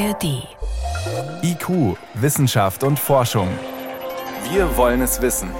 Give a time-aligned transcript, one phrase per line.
[0.00, 0.48] ARD.
[1.42, 3.48] IQ, Wissenschaft und Forschung.
[4.50, 5.50] Wir wollen es wissen.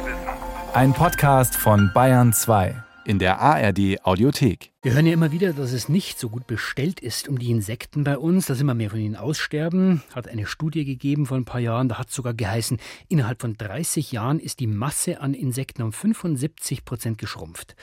[0.72, 2.74] Ein Podcast von Bayern 2
[3.04, 4.71] in der ARD Audiothek.
[4.82, 8.03] Wir hören ja immer wieder, dass es nicht so gut bestellt ist um die Insekten
[8.03, 10.03] bei uns, dass immer mehr von ihnen aussterben.
[10.14, 12.79] Hat eine Studie gegeben vor ein paar Jahren, da hat sogar geheißen,
[13.09, 17.77] innerhalb von 30 Jahren ist die Masse an Insekten um 75 Prozent geschrumpft.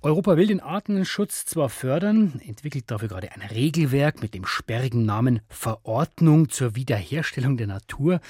[0.00, 5.40] Europa will den Artenschutz zwar fördern, entwickelt dafür gerade ein Regelwerk mit dem sperrigen Namen
[5.48, 8.20] Verordnung zur Wiederherstellung der Natur.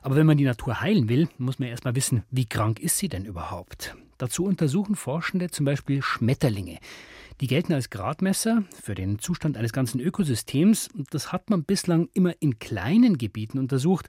[0.00, 3.10] Aber wenn man die Natur heilen will, muss man erstmal wissen, wie krank ist sie
[3.10, 3.94] denn überhaupt?
[4.16, 6.78] Dazu untersuchen Forschende zum Beispiel Schmetterlinge.
[7.40, 10.88] Die gelten als Gradmesser für den Zustand eines ganzen Ökosystems.
[11.10, 14.08] Das hat man bislang immer in kleinen Gebieten untersucht.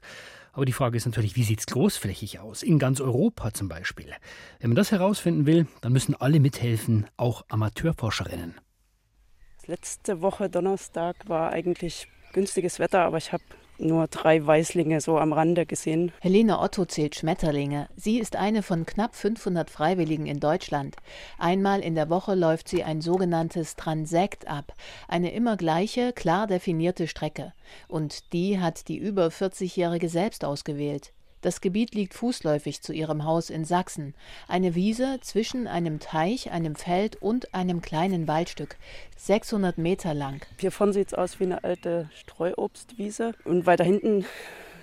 [0.52, 2.64] Aber die Frage ist natürlich, wie sieht es großflächig aus?
[2.64, 4.12] In ganz Europa zum Beispiel.
[4.58, 8.54] Wenn man das herausfinden will, dann müssen alle mithelfen, auch Amateurforscherinnen.
[9.66, 13.44] Letzte Woche Donnerstag war eigentlich günstiges Wetter, aber ich habe
[13.80, 16.12] nur drei Weißlinge so am Rande gesehen.
[16.20, 17.88] Helene Otto zählt Schmetterlinge.
[17.96, 20.96] Sie ist eine von knapp 500 Freiwilligen in Deutschland.
[21.38, 24.74] Einmal in der Woche läuft sie ein sogenanntes Transekt ab,
[25.08, 27.52] eine immer gleiche, klar definierte Strecke.
[27.88, 31.12] Und die hat die über 40-Jährige selbst ausgewählt.
[31.42, 34.14] Das Gebiet liegt fußläufig zu ihrem Haus in Sachsen.
[34.46, 38.76] Eine Wiese zwischen einem Teich, einem Feld und einem kleinen Waldstück.
[39.16, 40.44] 600 Meter lang.
[40.58, 43.32] Hiervon sieht es aus wie eine alte Streuobstwiese.
[43.44, 44.26] Und weiter hinten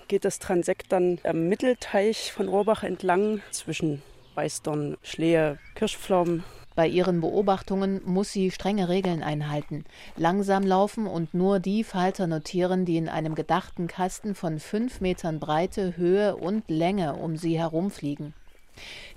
[0.07, 4.01] geht das Transekt dann am Mittelteich von Rohrbach entlang zwischen
[4.33, 6.43] Weißdorn, Schlehe, Kirschpflaumen
[6.77, 9.83] bei ihren Beobachtungen muss sie strenge Regeln einhalten,
[10.15, 15.39] langsam laufen und nur die Falter notieren, die in einem gedachten Kasten von fünf Metern
[15.39, 18.35] Breite, Höhe und Länge um sie herumfliegen.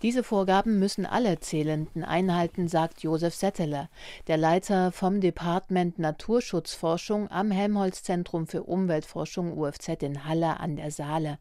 [0.00, 3.90] Diese Vorgaben müssen alle Zählenden einhalten, sagt Josef Setteler,
[4.26, 11.38] der Leiter vom Department Naturschutzforschung am Helmholtz-Zentrum für Umweltforschung UFZ in Halle an der Saale.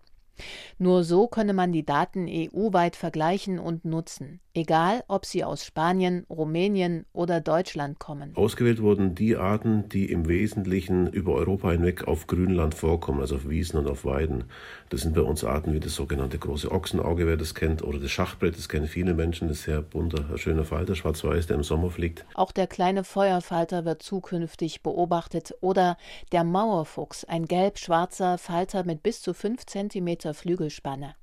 [0.77, 6.25] Nur so könne man die Daten EU-weit vergleichen und nutzen, egal ob sie aus Spanien,
[6.29, 8.35] Rumänien oder Deutschland kommen.
[8.35, 13.49] Ausgewählt wurden die Arten, die im Wesentlichen über Europa hinweg auf Grünland vorkommen, also auf
[13.49, 14.45] Wiesen und auf Weiden.
[14.89, 18.11] Das sind bei uns Arten wie das sogenannte große Ochsenauge, wer das kennt, oder das
[18.11, 21.89] Schachbrett, das kennen viele Menschen, das ist sehr bunter, schöner Falter, schwarz-weiß, der im Sommer
[21.89, 22.25] fliegt.
[22.33, 25.97] Auch der kleine Feuerfalter wird zukünftig beobachtet oder
[26.31, 31.15] der Mauerfuchs, ein gelb-schwarzer Falter mit bis zu fünf Zentimeter großer Flügelspanne.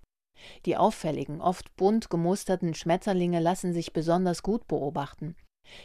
[0.66, 5.36] Die auffälligen, oft bunt gemusterten Schmetterlinge lassen sich besonders gut beobachten.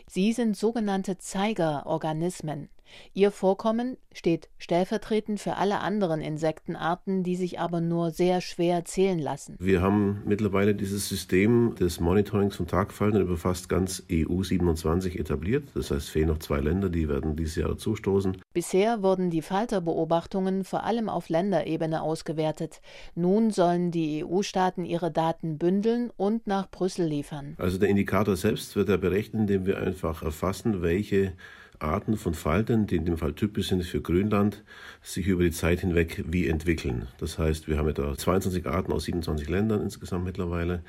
[0.07, 2.69] Sie sind sogenannte Zeigerorganismen.
[3.13, 9.19] Ihr Vorkommen steht stellvertretend für alle anderen Insektenarten, die sich aber nur sehr schwer zählen
[9.19, 9.56] lassen.
[9.59, 15.69] Wir haben mittlerweile dieses System des Monitorings von Tagfaltern über fast ganz EU 27 etabliert.
[15.74, 18.38] Das heißt, fehlen noch zwei Länder, die werden dieses Jahr dazustoßen.
[18.53, 22.81] Bisher wurden die Falterbeobachtungen vor allem auf Länderebene ausgewertet.
[23.16, 27.56] Nun sollen die EU-Staaten ihre Daten bündeln und nach Brüssel liefern.
[27.57, 31.34] Also der Indikator selbst wird er berechnet, indem wir einfach erfassen, welche
[31.81, 34.64] Arten von Faltern, die in dem Fall typisch sind für Grönland,
[35.02, 37.08] sich über die Zeit hinweg wie entwickeln.
[37.18, 40.84] Das heißt, wir haben etwa 22 Arten aus 27 Ländern insgesamt mittlerweile,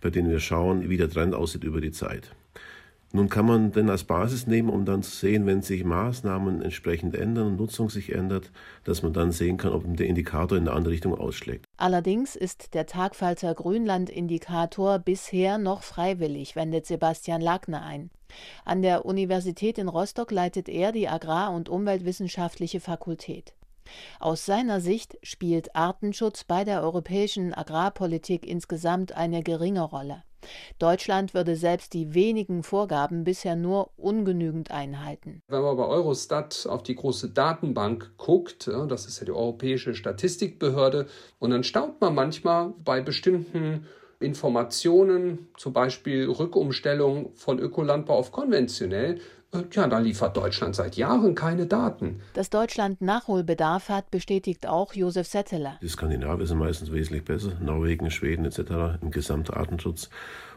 [0.00, 2.30] bei denen wir schauen, wie der Trend aussieht über die Zeit.
[3.12, 7.14] Nun kann man den als Basis nehmen, um dann zu sehen, wenn sich Maßnahmen entsprechend
[7.14, 8.50] ändern und Nutzung sich ändert,
[8.84, 11.64] dass man dann sehen kann, ob der Indikator in eine andere Richtung ausschlägt.
[11.76, 18.10] Allerdings ist der Tagfalter Grünland-Indikator bisher noch freiwillig, wendet Sebastian Lagner ein.
[18.64, 23.55] An der Universität in Rostock leitet er die Agrar- und Umweltwissenschaftliche Fakultät.
[24.20, 30.22] Aus seiner Sicht spielt Artenschutz bei der europäischen Agrarpolitik insgesamt eine geringe Rolle.
[30.78, 35.42] Deutschland würde selbst die wenigen Vorgaben bisher nur ungenügend einhalten.
[35.48, 41.06] Wenn man bei Eurostat auf die große Datenbank guckt, das ist ja die europäische Statistikbehörde,
[41.40, 43.86] und dann staunt man manchmal bei bestimmten
[44.20, 49.20] Informationen, zum Beispiel Rückumstellung von Ökolandbau auf konventionell,
[49.52, 52.20] äh, ja, da liefert Deutschland seit Jahren keine Daten.
[52.34, 55.78] Dass Deutschland Nachholbedarf hat, bestätigt auch Josef Setteler.
[55.82, 59.00] Die Skandinavier sind meistens wesentlich besser, Norwegen, Schweden etc.
[59.02, 60.10] im Gesamtartenschutz.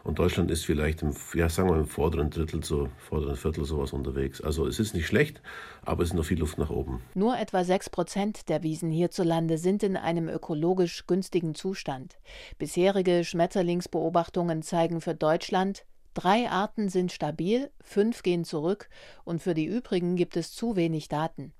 [0.04, 3.92] Und Deutschland ist vielleicht im, ja, sagen wir im vorderen Drittel, so vorderen Viertel sowas
[3.92, 4.40] unterwegs.
[4.40, 5.42] Also es ist nicht schlecht,
[5.84, 7.02] aber es ist noch viel Luft nach oben.
[7.14, 12.18] Nur etwa sechs Prozent der Wiesen hierzulande sind in einem ökologisch günstigen Zustand.
[12.58, 18.88] Bisherige Schmetterlingsbeobachtungen zeigen für Deutschland, Drei Arten sind stabil, fünf gehen zurück
[19.24, 21.52] und für die übrigen gibt es zu wenig Daten.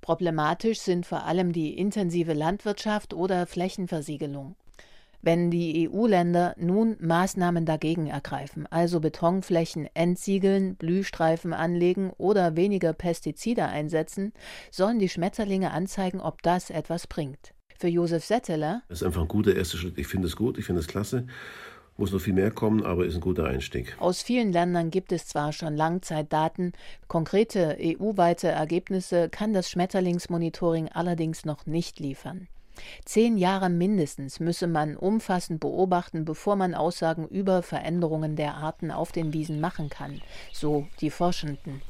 [0.00, 4.56] Problematisch sind vor allem die intensive Landwirtschaft oder Flächenversiegelung.
[5.20, 13.66] Wenn die EU-Länder nun Maßnahmen dagegen ergreifen, also Betonflächen entsiegeln, Blühstreifen anlegen oder weniger Pestizide
[13.66, 14.32] einsetzen,
[14.70, 17.52] sollen die Schmetterlinge anzeigen, ob das etwas bringt.
[17.78, 18.82] Für Josef Setteler.
[18.88, 19.98] Das ist einfach ein guter erster Schritt.
[19.98, 21.26] Ich finde es gut, ich finde es klasse.
[21.96, 23.96] Muss noch viel mehr kommen, aber ist ein guter Einstieg.
[23.98, 26.72] Aus vielen Ländern gibt es zwar schon Langzeitdaten,
[27.08, 32.46] konkrete EU-weite Ergebnisse kann das Schmetterlingsmonitoring allerdings noch nicht liefern.
[33.04, 39.12] Zehn Jahre mindestens müsse man umfassend beobachten, bevor man Aussagen über Veränderungen der Arten auf
[39.12, 40.20] den Wiesen machen kann,
[40.52, 41.82] so die Forschenden.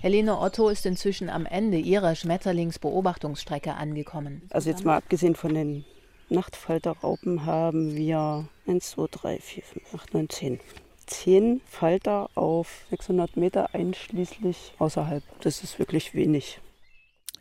[0.00, 4.42] Helene Otto ist inzwischen am Ende ihrer Schmetterlingsbeobachtungsstrecke angekommen.
[4.50, 5.84] Also jetzt mal abgesehen von den
[6.30, 10.60] Nachtfalterraupen haben wir 1, 2, 3, 4, 5, 8, 9, 10.
[11.06, 15.22] 10 Falter auf 600 Meter einschließlich außerhalb.
[15.40, 16.60] Das ist wirklich wenig.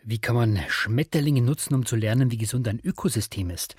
[0.03, 3.75] Wie kann man Schmetterlinge nutzen, um zu lernen, wie gesund ein Ökosystem ist?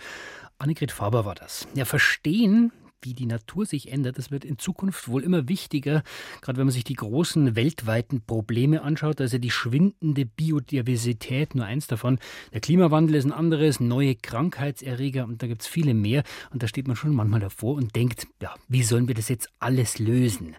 [0.58, 1.66] Annegret Faber war das.
[1.74, 2.72] Ja, verstehen,
[3.02, 6.02] wie die Natur sich ändert, das wird in Zukunft wohl immer wichtiger,
[6.42, 11.86] gerade wenn man sich die großen weltweiten Probleme anschaut, also die schwindende Biodiversität, nur eins
[11.86, 12.18] davon.
[12.52, 16.22] Der Klimawandel ist ein anderes, neue Krankheitserreger und da gibt es viele mehr.
[16.50, 19.48] Und da steht man schon manchmal davor und denkt, ja, wie sollen wir das jetzt
[19.58, 20.56] alles lösen?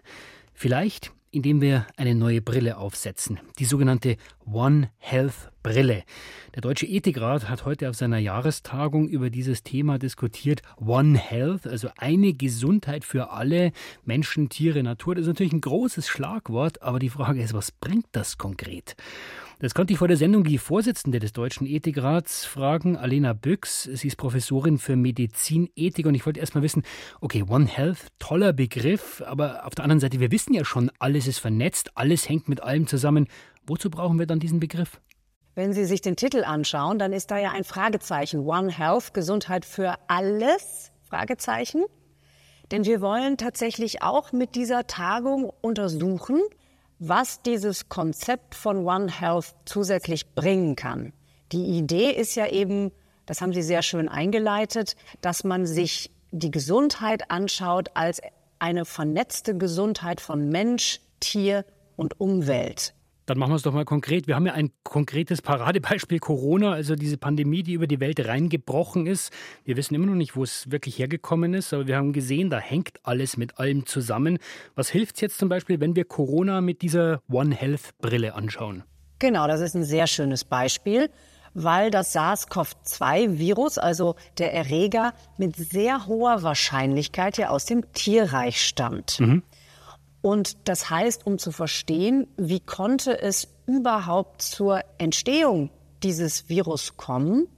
[0.52, 6.04] Vielleicht indem wir eine neue Brille aufsetzen, die sogenannte One Health Brille.
[6.54, 10.60] Der Deutsche Ethikrat hat heute auf seiner Jahrestagung über dieses Thema diskutiert.
[10.78, 13.72] One Health, also eine Gesundheit für alle
[14.04, 15.14] Menschen, Tiere, Natur.
[15.14, 18.94] Das ist natürlich ein großes Schlagwort, aber die Frage ist, was bringt das konkret?
[19.62, 23.84] Das konnte ich vor der Sendung die Vorsitzende des Deutschen Ethikrats fragen, Alena Büchs.
[23.84, 26.82] Sie ist Professorin für Medizinethik und ich wollte erst mal wissen,
[27.20, 31.28] okay, One Health, toller Begriff, aber auf der anderen Seite, wir wissen ja schon, alles
[31.28, 33.28] ist vernetzt, alles hängt mit allem zusammen.
[33.64, 35.00] Wozu brauchen wir dann diesen Begriff?
[35.54, 38.40] Wenn Sie sich den Titel anschauen, dann ist da ja ein Fragezeichen.
[38.40, 40.90] One Health, Gesundheit für alles?
[41.04, 41.84] Fragezeichen.
[42.72, 46.40] Denn wir wollen tatsächlich auch mit dieser Tagung untersuchen,
[47.04, 51.12] was dieses Konzept von One Health zusätzlich bringen kann.
[51.50, 52.92] Die Idee ist ja eben,
[53.26, 58.22] das haben Sie sehr schön eingeleitet, dass man sich die Gesundheit anschaut als
[58.60, 61.64] eine vernetzte Gesundheit von Mensch, Tier
[61.96, 62.94] und Umwelt.
[63.26, 64.26] Dann machen wir es doch mal konkret.
[64.26, 69.06] Wir haben ja ein konkretes Paradebeispiel Corona, also diese Pandemie, die über die Welt reingebrochen
[69.06, 69.32] ist.
[69.64, 72.58] Wir wissen immer noch nicht, wo es wirklich hergekommen ist, aber wir haben gesehen, da
[72.58, 74.38] hängt alles mit allem zusammen.
[74.74, 78.82] Was hilft es jetzt zum Beispiel, wenn wir Corona mit dieser One Health Brille anschauen?
[79.20, 81.08] Genau, das ist ein sehr schönes Beispiel,
[81.54, 89.20] weil das SARS-CoV-2-Virus, also der Erreger, mit sehr hoher Wahrscheinlichkeit ja aus dem Tierreich stammt.
[89.20, 89.42] Mhm.
[90.22, 95.70] Und das heißt, um zu verstehen, wie konnte es überhaupt zur Entstehung
[96.02, 97.48] dieses Virus kommen,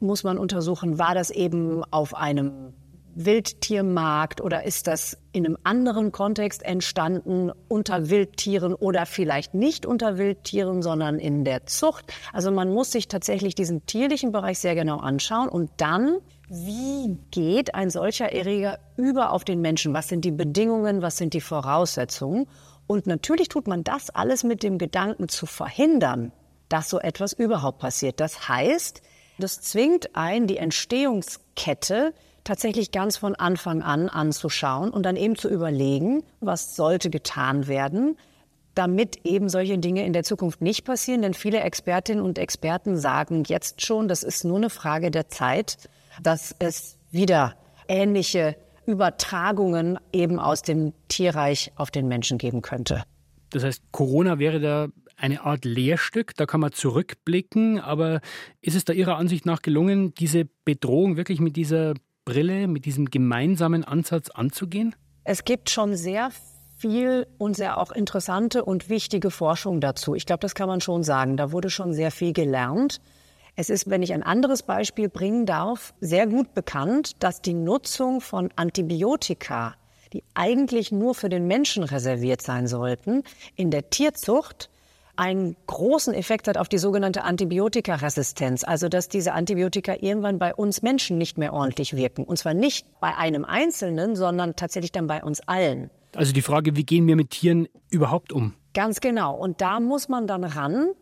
[0.00, 2.74] muss man untersuchen, war das eben auf einem
[3.14, 10.18] Wildtiermarkt oder ist das in einem anderen Kontext entstanden unter Wildtieren oder vielleicht nicht unter
[10.18, 12.04] Wildtieren, sondern in der Zucht?
[12.32, 17.74] Also man muss sich tatsächlich diesen tierlichen Bereich sehr genau anschauen und dann wie geht
[17.74, 19.92] ein solcher Erreger über auf den Menschen?
[19.92, 21.02] Was sind die Bedingungen?
[21.02, 22.46] Was sind die Voraussetzungen?
[22.86, 26.32] Und natürlich tut man das alles mit dem Gedanken zu verhindern,
[26.70, 28.18] dass so etwas überhaupt passiert.
[28.18, 29.02] Das heißt,
[29.38, 32.14] das zwingt ein, die Entstehungskette
[32.44, 38.16] tatsächlich ganz von Anfang an anzuschauen und dann eben zu überlegen, was sollte getan werden,
[38.74, 41.20] damit eben solche Dinge in der Zukunft nicht passieren.
[41.20, 45.76] Denn viele Expertinnen und Experten sagen jetzt schon, das ist nur eine Frage der Zeit,
[46.22, 47.54] dass es wieder
[47.88, 48.56] ähnliche
[48.86, 53.02] Übertragungen eben aus dem Tierreich auf den Menschen geben könnte.
[53.50, 58.20] Das heißt, Corona wäre da eine Art Lehrstück, da kann man zurückblicken, aber
[58.60, 61.94] ist es da Ihrer Ansicht nach gelungen, diese Bedrohung wirklich mit dieser
[62.24, 64.94] Brille, mit diesem gemeinsamen Ansatz anzugehen?
[65.24, 66.30] Es gibt schon sehr
[66.76, 70.14] viel und sehr auch interessante und wichtige Forschung dazu.
[70.14, 71.36] Ich glaube, das kann man schon sagen.
[71.36, 73.00] Da wurde schon sehr viel gelernt.
[73.60, 78.20] Es ist, wenn ich ein anderes Beispiel bringen darf, sehr gut bekannt, dass die Nutzung
[78.20, 79.74] von Antibiotika,
[80.12, 83.24] die eigentlich nur für den Menschen reserviert sein sollten,
[83.56, 84.70] in der Tierzucht
[85.16, 88.62] einen großen Effekt hat auf die sogenannte Antibiotikaresistenz.
[88.62, 92.22] Also, dass diese Antibiotika irgendwann bei uns Menschen nicht mehr ordentlich wirken.
[92.22, 95.90] Und zwar nicht bei einem Einzelnen, sondern tatsächlich dann bei uns allen.
[96.14, 98.54] Also die Frage, wie gehen wir mit Tieren überhaupt um?
[98.72, 99.34] Ganz genau.
[99.34, 100.92] Und da muss man dann ran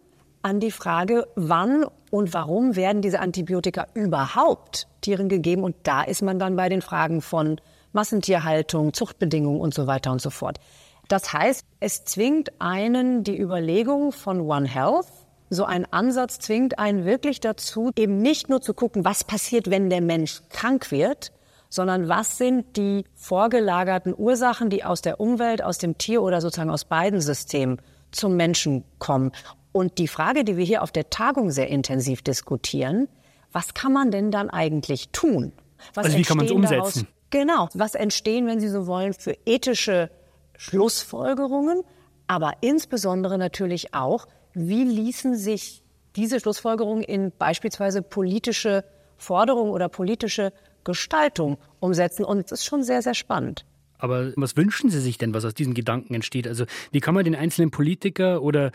[0.46, 5.64] an die Frage, wann und warum werden diese Antibiotika überhaupt Tieren gegeben.
[5.64, 7.60] Und da ist man dann bei den Fragen von
[7.92, 10.60] Massentierhaltung, Zuchtbedingungen und so weiter und so fort.
[11.08, 15.08] Das heißt, es zwingt einen die Überlegung von One Health.
[15.50, 19.90] So ein Ansatz zwingt einen wirklich dazu, eben nicht nur zu gucken, was passiert, wenn
[19.90, 21.32] der Mensch krank wird,
[21.70, 26.70] sondern was sind die vorgelagerten Ursachen, die aus der Umwelt, aus dem Tier oder sozusagen
[26.70, 27.80] aus beiden Systemen
[28.12, 29.32] zum Menschen kommen.
[29.76, 33.09] Und die Frage, die wir hier auf der Tagung sehr intensiv diskutieren,
[33.52, 35.52] was kann man denn dann eigentlich tun?
[35.92, 37.00] Was also wie kann man es umsetzen?
[37.00, 37.68] Daraus, genau.
[37.75, 40.11] Was entstehen, wenn Sie so wollen, für ethische
[40.56, 41.83] Schlussfolgerungen,
[42.26, 45.83] aber insbesondere natürlich auch, wie ließen sich
[46.16, 48.83] diese Schlussfolgerungen in beispielsweise politische
[49.18, 50.54] Forderungen oder politische
[50.85, 52.25] Gestaltung umsetzen?
[52.25, 53.66] Und es ist schon sehr, sehr spannend.
[53.98, 56.46] Aber was wünschen Sie sich denn, was aus diesen Gedanken entsteht?
[56.46, 58.72] Also wie kann man den einzelnen Politiker oder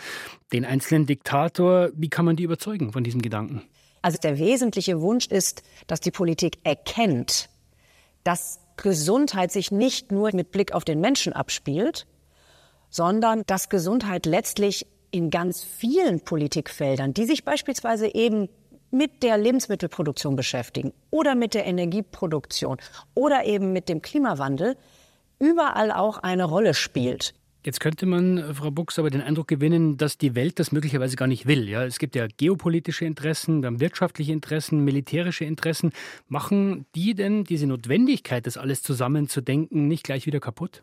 [0.52, 3.64] den einzelnen Diktator, wie kann man die überzeugen von diesem Gedanken?
[4.02, 7.50] Also der wesentliche Wunsch ist, dass die Politik erkennt,
[8.24, 12.08] dass Gesundheit sich nicht nur mit Blick auf den Menschen abspielt,
[12.90, 18.50] sondern dass Gesundheit letztlich in ganz vielen Politikfeldern, die sich beispielsweise eben
[18.92, 22.78] mit der Lebensmittelproduktion beschäftigen oder mit der Energieproduktion
[23.14, 24.78] oder eben mit dem Klimawandel,
[25.42, 27.34] überall auch eine Rolle spielt.
[27.64, 31.28] Jetzt könnte man, Frau Buchs, aber den Eindruck gewinnen, dass die Welt das möglicherweise gar
[31.28, 31.70] nicht will.
[31.70, 35.92] Ja, es gibt ja geopolitische Interessen, wir wirtschaftliche Interessen, militärische Interessen.
[36.28, 40.82] Machen die denn diese Notwendigkeit, das alles zusammenzudenken, nicht gleich wieder kaputt?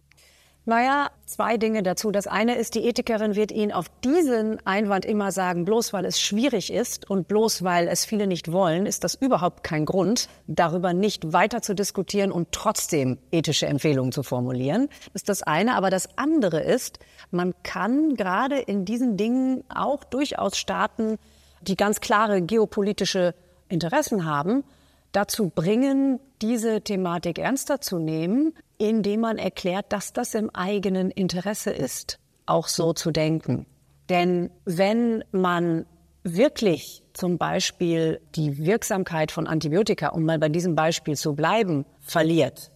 [0.64, 2.10] Naja, zwei Dinge dazu.
[2.10, 6.20] Das eine ist, die Ethikerin wird Ihnen auf diesen Einwand immer sagen, bloß weil es
[6.20, 10.92] schwierig ist und bloß weil es viele nicht wollen, ist das überhaupt kein Grund, darüber
[10.92, 14.88] nicht weiter zu diskutieren und trotzdem ethische Empfehlungen zu formulieren.
[14.88, 15.74] Das ist das eine.
[15.74, 16.98] Aber das andere ist,
[17.30, 21.18] man kann gerade in diesen Dingen auch durchaus Staaten,
[21.62, 23.34] die ganz klare geopolitische
[23.70, 24.64] Interessen haben,
[25.12, 31.70] dazu bringen, diese Thematik ernster zu nehmen, indem man erklärt, dass das im eigenen Interesse
[31.70, 33.66] ist, auch so zu denken.
[34.08, 35.84] Denn wenn man
[36.22, 42.70] wirklich zum Beispiel die Wirksamkeit von Antibiotika, um mal bei diesem Beispiel zu bleiben, verliert,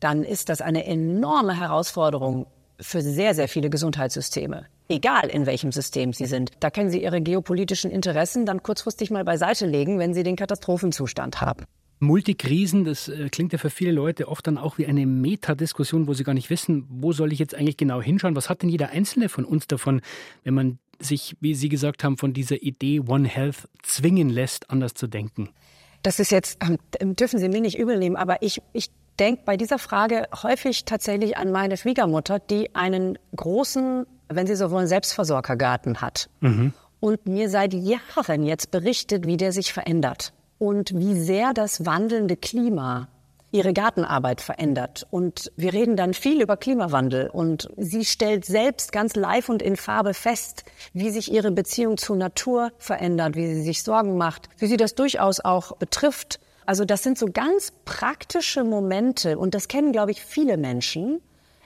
[0.00, 2.46] dann ist das eine enorme Herausforderung
[2.80, 4.66] für sehr, sehr viele Gesundheitssysteme.
[4.88, 6.50] Egal in welchem System sie sind.
[6.60, 11.40] Da können sie ihre geopolitischen Interessen dann kurzfristig mal beiseite legen, wenn sie den Katastrophenzustand
[11.40, 11.64] haben.
[12.00, 16.14] Multikrisen, das äh, klingt ja für viele Leute oft dann auch wie eine Metadiskussion, wo
[16.14, 18.36] sie gar nicht wissen, wo soll ich jetzt eigentlich genau hinschauen?
[18.36, 20.00] Was hat denn jeder Einzelne von uns davon,
[20.42, 24.94] wenn man sich, wie Sie gesagt haben, von dieser Idee One Health zwingen lässt, anders
[24.94, 25.50] zu denken?
[26.02, 29.56] Das ist jetzt, ähm, dürfen Sie mir nicht übel nehmen, aber ich, ich denke bei
[29.56, 36.00] dieser Frage häufig tatsächlich an meine Schwiegermutter, die einen großen, wenn Sie so wollen, Selbstversorgergarten
[36.00, 36.28] hat.
[36.40, 36.72] Mhm.
[37.00, 40.32] Und mir seit Jahren jetzt berichtet, wie der sich verändert
[40.64, 43.08] und wie sehr das wandelnde Klima
[43.52, 45.06] ihre Gartenarbeit verändert.
[45.10, 47.30] Und wir reden dann viel über Klimawandel.
[47.30, 52.16] Und sie stellt selbst ganz live und in Farbe fest, wie sich ihre Beziehung zur
[52.16, 56.40] Natur verändert, wie sie sich Sorgen macht, wie sie das durchaus auch betrifft.
[56.66, 59.38] Also das sind so ganz praktische Momente.
[59.38, 61.20] Und das kennen, glaube ich, viele Menschen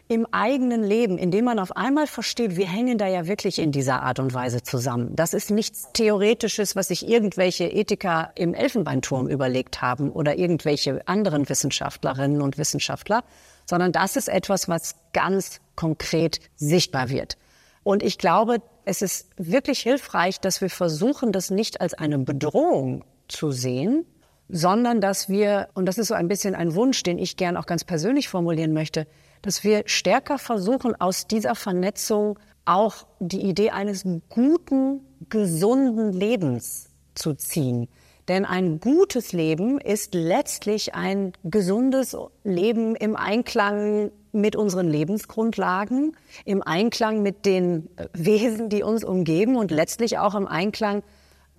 [0.09, 4.03] im eigenen Leben, indem man auf einmal versteht, wir hängen da ja wirklich in dieser
[4.03, 5.15] Art und Weise zusammen.
[5.15, 11.49] Das ist nichts Theoretisches, was sich irgendwelche Ethiker im Elfenbeinturm überlegt haben oder irgendwelche anderen
[11.49, 13.23] Wissenschaftlerinnen und Wissenschaftler,
[13.67, 17.37] sondern das ist etwas, was ganz konkret sichtbar wird.
[17.83, 23.05] Und ich glaube, es ist wirklich hilfreich, dass wir versuchen, das nicht als eine Bedrohung
[23.29, 24.07] zu sehen,
[24.49, 27.67] sondern dass wir, und das ist so ein bisschen ein Wunsch, den ich gern auch
[27.67, 29.07] ganz persönlich formulieren möchte,
[29.43, 37.35] dass wir stärker versuchen, aus dieser Vernetzung auch die Idee eines guten, gesunden Lebens zu
[37.35, 37.89] ziehen.
[38.29, 42.15] Denn ein gutes Leben ist letztlich ein gesundes
[42.45, 46.15] Leben im Einklang mit unseren Lebensgrundlagen,
[46.45, 51.03] im Einklang mit den Wesen, die uns umgeben und letztlich auch im Einklang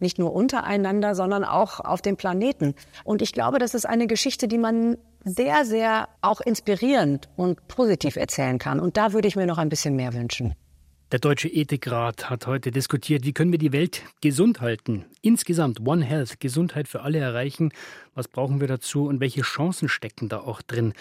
[0.02, 2.76] nicht nur untereinander, sondern auch auf dem Planeten.
[3.04, 8.16] Und ich glaube, das ist eine Geschichte, die man sehr, sehr auch inspirierend und positiv
[8.16, 8.80] erzählen kann.
[8.80, 10.56] Und da würde ich mir noch ein bisschen mehr wünschen.
[11.12, 15.06] Der Deutsche Ethikrat hat heute diskutiert, wie können wir die Welt gesund halten.
[15.24, 17.72] Insgesamt One Health, Gesundheit für alle erreichen.
[18.14, 20.94] Was brauchen wir dazu und welche Chancen stecken da auch drin?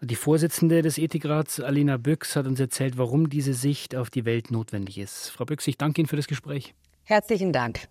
[0.00, 4.50] Die Vorsitzende des Ethikrats, Alina Büchs, hat uns erzählt, warum diese Sicht auf die Welt
[4.50, 5.28] notwendig ist.
[5.28, 6.74] Frau Büchs, ich danke Ihnen für das Gespräch.
[7.04, 7.86] Herzlichen Dank.